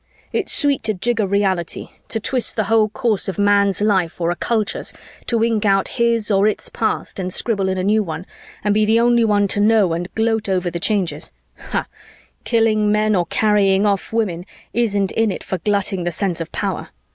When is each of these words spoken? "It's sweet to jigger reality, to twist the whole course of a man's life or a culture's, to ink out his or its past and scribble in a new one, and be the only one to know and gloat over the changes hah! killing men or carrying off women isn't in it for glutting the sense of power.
"It's 0.33 0.51
sweet 0.51 0.81
to 0.85 0.95
jigger 0.95 1.27
reality, 1.27 1.89
to 2.07 2.19
twist 2.19 2.55
the 2.55 2.63
whole 2.63 2.89
course 2.89 3.29
of 3.29 3.37
a 3.37 3.41
man's 3.43 3.83
life 3.83 4.19
or 4.19 4.31
a 4.31 4.35
culture's, 4.35 4.95
to 5.27 5.43
ink 5.43 5.63
out 5.63 5.89
his 5.89 6.31
or 6.31 6.47
its 6.47 6.69
past 6.69 7.19
and 7.19 7.31
scribble 7.31 7.69
in 7.69 7.77
a 7.77 7.83
new 7.83 8.01
one, 8.01 8.25
and 8.63 8.73
be 8.73 8.83
the 8.83 8.99
only 8.99 9.23
one 9.23 9.47
to 9.49 9.59
know 9.59 9.93
and 9.93 10.09
gloat 10.15 10.49
over 10.49 10.71
the 10.71 10.79
changes 10.79 11.31
hah! 11.55 11.85
killing 12.45 12.91
men 12.91 13.15
or 13.15 13.27
carrying 13.27 13.85
off 13.85 14.11
women 14.11 14.47
isn't 14.73 15.11
in 15.11 15.29
it 15.29 15.43
for 15.43 15.59
glutting 15.59 16.03
the 16.03 16.11
sense 16.11 16.41
of 16.41 16.51
power. 16.51 16.89